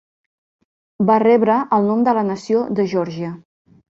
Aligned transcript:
Va 1.09 1.17
rebre 1.25 1.59
el 1.77 1.85
nom 1.91 2.01
de 2.09 2.15
la 2.19 2.25
nació 2.31 2.65
de 2.79 2.89
Geòrgia. 2.95 3.33